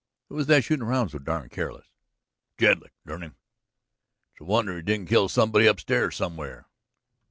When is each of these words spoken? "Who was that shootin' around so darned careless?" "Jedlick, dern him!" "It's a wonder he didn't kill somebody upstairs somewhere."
"Who 0.29 0.35
was 0.35 0.47
that 0.47 0.63
shootin' 0.63 0.81
around 0.83 1.09
so 1.09 1.19
darned 1.19 1.51
careless?" 1.51 1.85
"Jedlick, 2.57 2.93
dern 3.05 3.21
him!" 3.21 3.35
"It's 4.33 4.41
a 4.41 4.45
wonder 4.45 4.75
he 4.75 4.81
didn't 4.81 5.09
kill 5.09 5.29
somebody 5.29 5.67
upstairs 5.67 6.15
somewhere." 6.15 6.65